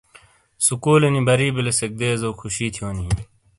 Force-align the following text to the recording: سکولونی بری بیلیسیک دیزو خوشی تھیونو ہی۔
سکولونی 0.65 1.21
بری 1.27 1.47
بیلیسیک 1.55 1.91
دیزو 1.99 2.29
خوشی 2.39 2.67
تھیونو 2.73 3.01
ہی۔ 3.07 3.15